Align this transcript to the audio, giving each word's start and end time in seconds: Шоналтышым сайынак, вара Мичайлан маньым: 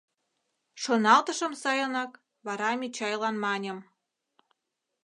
Шоналтышым 0.81 1.53
сайынак, 1.61 2.11
вара 2.45 2.69
Мичайлан 2.79 3.35
маньым: 3.43 3.79